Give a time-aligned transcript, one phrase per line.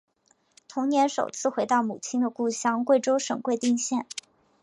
[0.67, 4.07] 同年首次回到母亲的故乡贵州省贵定县。